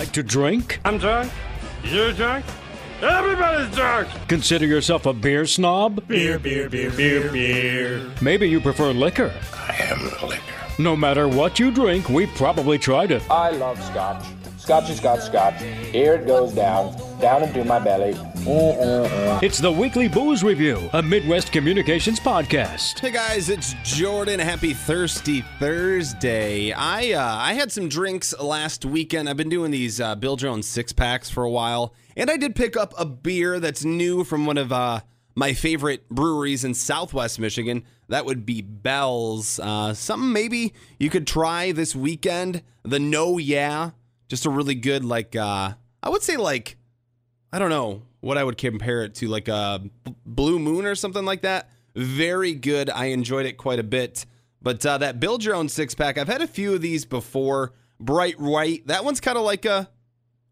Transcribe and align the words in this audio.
Like 0.00 0.12
to 0.12 0.22
drink? 0.22 0.80
I'm 0.86 0.96
drunk. 0.96 1.30
You're 1.84 2.14
drunk. 2.14 2.46
Everybody's 3.02 3.76
drunk. 3.76 4.08
Consider 4.28 4.64
yourself 4.64 5.04
a 5.04 5.12
beer 5.12 5.44
snob? 5.44 6.08
Beer, 6.08 6.38
beer, 6.38 6.70
beer, 6.70 6.90
beer, 6.90 7.30
beer. 7.30 8.10
Maybe 8.22 8.48
you 8.48 8.62
prefer 8.62 8.92
liquor. 8.92 9.30
I 9.52 9.76
am 9.90 10.02
liquor. 10.26 10.42
No 10.78 10.96
matter 10.96 11.28
what 11.28 11.58
you 11.58 11.70
drink, 11.70 12.08
we've 12.08 12.34
probably 12.34 12.78
tried 12.78 13.10
it. 13.10 13.22
I 13.30 13.50
love 13.50 13.76
scotch. 13.84 14.24
Scotchy 14.56 14.94
scotch 14.94 15.20
scotch. 15.20 15.60
Here 15.92 16.14
it 16.14 16.26
goes 16.26 16.54
down, 16.54 16.96
down 17.20 17.42
into 17.42 17.64
my 17.64 17.78
belly. 17.78 18.14
Mm-mm-mm. 18.14 19.42
It's 19.42 19.58
the 19.58 19.70
Weekly 19.70 20.08
Booze 20.08 20.42
Review, 20.42 20.88
a 20.94 21.02
Midwest 21.02 21.52
Communications 21.52 22.18
podcast. 22.18 22.98
Hey 22.98 23.10
guys, 23.10 23.50
it's 23.50 23.74
Jordan. 23.84 24.40
Happy 24.40 24.72
Thirsty 24.72 25.42
Thursday. 25.58 26.72
I 26.72 27.12
uh, 27.12 27.36
I 27.36 27.52
had 27.52 27.70
some 27.70 27.88
drinks 27.88 28.36
last 28.40 28.86
weekend. 28.86 29.28
I've 29.28 29.36
been 29.36 29.50
doing 29.50 29.70
these 29.70 30.00
uh, 30.00 30.14
Bill 30.14 30.36
Jones 30.36 30.66
six 30.66 30.92
packs 30.92 31.28
for 31.28 31.44
a 31.44 31.50
while, 31.50 31.94
and 32.16 32.30
I 32.30 32.38
did 32.38 32.56
pick 32.56 32.76
up 32.76 32.94
a 32.98 33.04
beer 33.04 33.60
that's 33.60 33.84
new 33.84 34.24
from 34.24 34.46
one 34.46 34.56
of 34.56 34.72
uh, 34.72 35.00
my 35.34 35.52
favorite 35.52 36.08
breweries 36.08 36.64
in 36.64 36.72
Southwest 36.72 37.38
Michigan. 37.38 37.84
That 38.08 38.24
would 38.24 38.46
be 38.46 38.62
Bell's. 38.62 39.60
Uh, 39.60 39.92
something 39.92 40.32
maybe 40.32 40.72
you 40.98 41.10
could 41.10 41.26
try 41.26 41.72
this 41.72 41.94
weekend. 41.94 42.62
The 42.82 42.98
No 42.98 43.36
Yeah, 43.36 43.90
just 44.28 44.46
a 44.46 44.50
really 44.50 44.74
good 44.74 45.04
like 45.04 45.36
uh, 45.36 45.74
I 46.02 46.08
would 46.08 46.22
say 46.22 46.38
like 46.38 46.78
I 47.52 47.58
don't 47.58 47.70
know 47.70 48.02
what 48.20 48.38
I 48.38 48.44
would 48.44 48.58
compare 48.58 49.02
it 49.02 49.14
to, 49.16 49.28
like 49.28 49.48
a 49.48 49.82
Blue 50.24 50.58
Moon 50.58 50.86
or 50.86 50.94
something 50.94 51.24
like 51.24 51.42
that. 51.42 51.70
Very 51.94 52.54
good. 52.54 52.88
I 52.90 53.06
enjoyed 53.06 53.46
it 53.46 53.56
quite 53.56 53.78
a 53.78 53.84
bit. 53.84 54.26
But 54.62 54.84
uh, 54.84 54.98
that 54.98 55.20
Build 55.20 55.42
Your 55.42 55.54
Own 55.54 55.68
six 55.68 55.94
pack, 55.94 56.18
I've 56.18 56.28
had 56.28 56.42
a 56.42 56.46
few 56.46 56.74
of 56.74 56.82
these 56.82 57.04
before. 57.04 57.72
Bright 57.98 58.38
White, 58.40 58.86
that 58.86 59.04
one's 59.04 59.20
kind 59.20 59.36
of 59.36 59.44
like 59.44 59.64
a, 59.64 59.90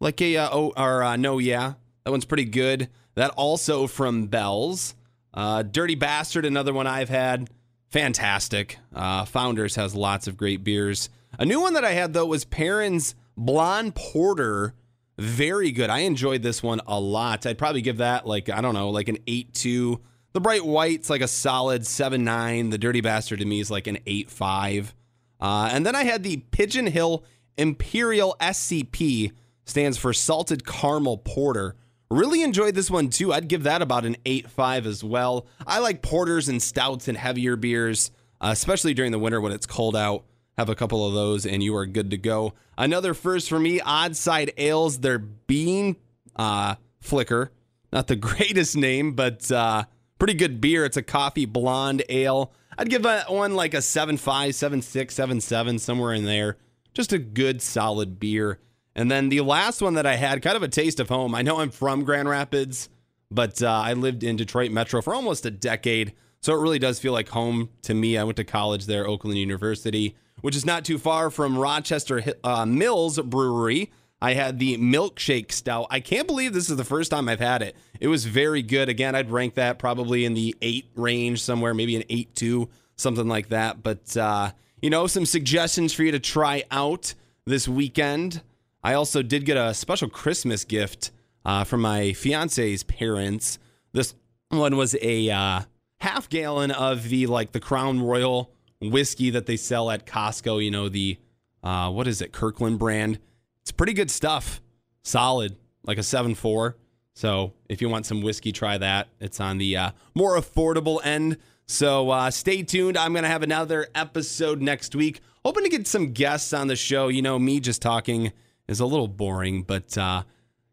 like 0.00 0.20
a 0.20 0.36
uh, 0.36 0.48
oh 0.52 0.72
or 0.76 1.02
uh, 1.02 1.16
no 1.16 1.38
yeah, 1.38 1.74
that 2.04 2.10
one's 2.10 2.24
pretty 2.24 2.44
good. 2.44 2.88
That 3.14 3.30
also 3.30 3.86
from 3.86 4.26
Bell's. 4.26 4.94
Uh, 5.32 5.62
Dirty 5.62 5.94
Bastard, 5.94 6.44
another 6.44 6.72
one 6.72 6.86
I've 6.86 7.08
had. 7.08 7.48
Fantastic. 7.90 8.78
Uh, 8.94 9.24
Founders 9.26 9.76
has 9.76 9.94
lots 9.94 10.26
of 10.26 10.36
great 10.36 10.62
beers. 10.64 11.10
A 11.38 11.44
new 11.44 11.60
one 11.60 11.74
that 11.74 11.84
I 11.84 11.92
had 11.92 12.12
though 12.12 12.26
was 12.26 12.44
Perrin's 12.44 13.14
Blonde 13.36 13.94
Porter 13.94 14.74
very 15.18 15.72
good. 15.72 15.90
I 15.90 16.00
enjoyed 16.00 16.42
this 16.42 16.62
one 16.62 16.80
a 16.86 16.98
lot. 16.98 17.44
I'd 17.44 17.58
probably 17.58 17.82
give 17.82 17.98
that 17.98 18.26
like 18.26 18.48
I 18.48 18.60
don't 18.60 18.74
know, 18.74 18.90
like 18.90 19.08
an 19.08 19.18
8-2. 19.26 20.00
The 20.32 20.40
bright 20.40 20.64
white's 20.64 21.10
like 21.10 21.22
a 21.22 21.28
solid 21.28 21.82
7-9. 21.82 22.70
The 22.70 22.78
dirty 22.78 23.00
bastard 23.00 23.40
to 23.40 23.44
me 23.44 23.60
is 23.60 23.70
like 23.70 23.86
an 23.86 23.98
8-5. 24.06 24.92
Uh, 25.40 25.70
and 25.72 25.84
then 25.84 25.96
I 25.96 26.04
had 26.04 26.22
the 26.22 26.38
Pigeon 26.50 26.86
Hill 26.86 27.24
Imperial 27.56 28.36
SCP 28.40 29.32
stands 29.64 29.98
for 29.98 30.12
salted 30.12 30.64
caramel 30.64 31.18
porter. 31.18 31.74
Really 32.10 32.42
enjoyed 32.42 32.74
this 32.74 32.90
one 32.90 33.10
too. 33.10 33.32
I'd 33.32 33.48
give 33.48 33.64
that 33.64 33.82
about 33.82 34.04
an 34.04 34.16
8-5 34.24 34.86
as 34.86 35.02
well. 35.02 35.46
I 35.66 35.80
like 35.80 36.02
porters 36.02 36.48
and 36.48 36.62
stouts 36.62 37.08
and 37.08 37.18
heavier 37.18 37.56
beers, 37.56 38.10
uh, 38.40 38.50
especially 38.52 38.94
during 38.94 39.12
the 39.12 39.18
winter 39.18 39.40
when 39.40 39.52
it's 39.52 39.66
cold 39.66 39.96
out 39.96 40.24
have 40.58 40.68
a 40.68 40.74
couple 40.74 41.06
of 41.06 41.14
those 41.14 41.46
and 41.46 41.62
you 41.62 41.74
are 41.76 41.86
good 41.86 42.10
to 42.10 42.18
go. 42.18 42.52
Another 42.76 43.14
first 43.14 43.48
for 43.48 43.60
me, 43.60 43.80
Odd 43.80 44.16
Side 44.16 44.52
Ales, 44.58 44.98
their 44.98 45.18
bean 45.18 45.96
uh, 46.34 46.74
flicker. 47.00 47.52
Not 47.92 48.08
the 48.08 48.16
greatest 48.16 48.76
name, 48.76 49.12
but 49.12 49.50
uh, 49.52 49.84
pretty 50.18 50.34
good 50.34 50.60
beer. 50.60 50.84
It's 50.84 50.96
a 50.96 51.02
coffee 51.02 51.46
blonde 51.46 52.02
ale. 52.08 52.52
I'd 52.76 52.90
give 52.90 53.04
that 53.04 53.32
one 53.32 53.54
like 53.54 53.72
a 53.72 53.78
7.5, 53.78 54.18
7.6, 54.18 54.82
7.7, 54.82 55.80
somewhere 55.80 56.12
in 56.12 56.24
there. 56.24 56.56
Just 56.92 57.12
a 57.12 57.18
good, 57.18 57.62
solid 57.62 58.18
beer. 58.18 58.58
And 58.96 59.08
then 59.08 59.28
the 59.28 59.42
last 59.42 59.80
one 59.80 59.94
that 59.94 60.06
I 60.06 60.16
had, 60.16 60.42
kind 60.42 60.56
of 60.56 60.64
a 60.64 60.68
taste 60.68 60.98
of 60.98 61.08
home. 61.08 61.36
I 61.36 61.42
know 61.42 61.60
I'm 61.60 61.70
from 61.70 62.02
Grand 62.02 62.28
Rapids, 62.28 62.88
but 63.30 63.62
uh, 63.62 63.70
I 63.70 63.92
lived 63.92 64.24
in 64.24 64.34
Detroit 64.34 64.72
Metro 64.72 65.02
for 65.02 65.14
almost 65.14 65.46
a 65.46 65.52
decade. 65.52 66.14
So 66.40 66.52
it 66.52 66.60
really 66.60 66.80
does 66.80 66.98
feel 66.98 67.12
like 67.12 67.28
home 67.28 67.68
to 67.82 67.94
me. 67.94 68.18
I 68.18 68.24
went 68.24 68.36
to 68.38 68.44
college 68.44 68.86
there, 68.86 69.06
Oakland 69.06 69.38
University 69.38 70.16
which 70.40 70.56
is 70.56 70.66
not 70.66 70.84
too 70.84 70.98
far 70.98 71.30
from 71.30 71.58
Rochester 71.58 72.22
uh, 72.44 72.66
Mills 72.66 73.18
Brewery. 73.20 73.90
I 74.20 74.34
had 74.34 74.58
the 74.58 74.76
milkshake 74.78 75.52
stout. 75.52 75.86
I 75.90 76.00
can't 76.00 76.26
believe 76.26 76.52
this 76.52 76.68
is 76.70 76.76
the 76.76 76.84
first 76.84 77.10
time 77.10 77.28
I've 77.28 77.38
had 77.38 77.62
it. 77.62 77.76
It 78.00 78.08
was 78.08 78.24
very 78.24 78.62
good. 78.62 78.88
Again, 78.88 79.14
I'd 79.14 79.30
rank 79.30 79.54
that 79.54 79.78
probably 79.78 80.24
in 80.24 80.34
the 80.34 80.56
eight 80.60 80.86
range 80.96 81.40
somewhere, 81.40 81.72
maybe 81.72 81.94
an 81.94 82.04
eight 82.08 82.34
two, 82.34 82.68
something 82.96 83.28
like 83.28 83.50
that. 83.50 83.82
But 83.82 84.16
uh, 84.16 84.50
you 84.82 84.90
know, 84.90 85.06
some 85.06 85.26
suggestions 85.26 85.92
for 85.92 86.02
you 86.02 86.12
to 86.12 86.20
try 86.20 86.64
out 86.70 87.14
this 87.46 87.68
weekend. 87.68 88.42
I 88.82 88.94
also 88.94 89.22
did 89.22 89.44
get 89.44 89.56
a 89.56 89.72
special 89.74 90.08
Christmas 90.08 90.64
gift 90.64 91.12
uh, 91.44 91.64
from 91.64 91.80
my 91.80 92.12
fiance's 92.12 92.82
parents. 92.82 93.58
This 93.92 94.14
one 94.50 94.76
was 94.76 94.96
a 95.00 95.30
uh, 95.30 95.60
half 96.00 96.28
gallon 96.28 96.70
of 96.70 97.08
the 97.08 97.26
like 97.26 97.52
the 97.52 97.60
Crown 97.60 98.00
Royal 98.00 98.50
whiskey 98.80 99.30
that 99.30 99.46
they 99.46 99.56
sell 99.56 99.90
at 99.90 100.06
Costco. 100.06 100.64
You 100.64 100.70
know, 100.70 100.88
the, 100.88 101.18
uh, 101.62 101.90
what 101.90 102.06
is 102.06 102.20
it, 102.20 102.32
Kirkland 102.32 102.78
brand. 102.78 103.18
It's 103.62 103.72
pretty 103.72 103.92
good 103.92 104.10
stuff. 104.10 104.60
Solid, 105.02 105.56
like 105.84 105.98
a 105.98 106.02
7 106.02 106.34
4. 106.34 106.76
So 107.14 107.52
if 107.68 107.82
you 107.82 107.88
want 107.88 108.06
some 108.06 108.22
whiskey, 108.22 108.52
try 108.52 108.78
that. 108.78 109.08
It's 109.20 109.40
on 109.40 109.58
the 109.58 109.76
uh, 109.76 109.90
more 110.14 110.36
affordable 110.36 111.04
end. 111.04 111.38
So 111.66 112.10
uh, 112.10 112.30
stay 112.30 112.62
tuned. 112.62 112.96
I'm 112.96 113.12
going 113.12 113.24
to 113.24 113.28
have 113.28 113.42
another 113.42 113.88
episode 113.94 114.62
next 114.62 114.94
week. 114.94 115.20
Hoping 115.44 115.64
to 115.64 115.70
get 115.70 115.86
some 115.86 116.12
guests 116.12 116.52
on 116.52 116.68
the 116.68 116.76
show. 116.76 117.08
You 117.08 117.22
know, 117.22 117.38
me 117.38 117.60
just 117.60 117.82
talking 117.82 118.32
is 118.68 118.80
a 118.80 118.86
little 118.86 119.08
boring, 119.08 119.62
but 119.62 119.98
uh, 119.98 120.22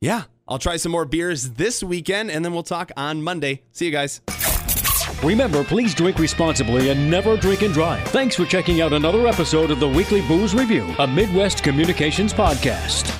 yeah, 0.00 0.24
I'll 0.48 0.58
try 0.58 0.76
some 0.76 0.92
more 0.92 1.04
beers 1.04 1.50
this 1.50 1.82
weekend 1.82 2.30
and 2.30 2.44
then 2.44 2.52
we'll 2.52 2.62
talk 2.62 2.90
on 2.96 3.22
Monday. 3.22 3.62
See 3.72 3.84
you 3.84 3.92
guys. 3.92 4.20
Remember, 5.22 5.64
please 5.64 5.94
drink 5.94 6.18
responsibly 6.18 6.90
and 6.90 7.10
never 7.10 7.36
drink 7.36 7.62
and 7.62 7.74
drive. 7.74 8.02
Thanks 8.08 8.36
for 8.36 8.44
checking 8.44 8.80
out 8.80 8.92
another 8.92 9.26
episode 9.26 9.70
of 9.70 9.80
the 9.80 9.88
Weekly 9.88 10.20
Booze 10.22 10.54
Review, 10.54 10.94
a 10.98 11.06
Midwest 11.06 11.62
Communications 11.62 12.32
podcast. 12.32 13.19